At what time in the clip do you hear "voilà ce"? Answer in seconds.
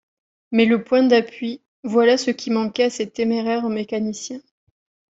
1.83-2.31